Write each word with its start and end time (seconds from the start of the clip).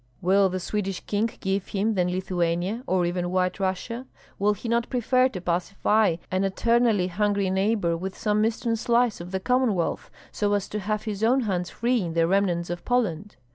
Will 0.19 0.49
the 0.49 0.59
Swedish 0.59 1.01
King 1.01 1.29
give 1.41 1.67
him 1.67 1.93
then 1.93 2.09
Lithuania, 2.09 2.83
or 2.87 3.05
even 3.05 3.29
White 3.29 3.59
Russia? 3.59 4.07
Will 4.39 4.53
he 4.55 4.67
not 4.67 4.89
prefer 4.89 5.27
to 5.29 5.39
pacify 5.39 6.15
an 6.31 6.43
eternally 6.43 7.05
hungry 7.05 7.51
neighbor 7.51 7.95
with 7.95 8.17
some 8.17 8.43
eastern 8.43 8.75
slice 8.75 9.21
of 9.21 9.29
the 9.29 9.39
Commonwealth, 9.39 10.09
so 10.31 10.53
as 10.53 10.67
to 10.69 10.79
have 10.79 11.03
his 11.03 11.23
own 11.23 11.41
hands 11.41 11.69
free 11.69 12.01
in 12.01 12.13
the 12.15 12.25
remnants 12.25 12.71
of 12.71 12.83
Poland? 12.83 13.35